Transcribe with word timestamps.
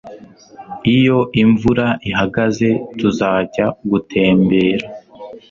Iyo 0.95 1.19
imvura 1.43 1.87
ihagaze, 2.09 2.69
tuzajya 2.97 3.65
gutembera. 3.89 4.85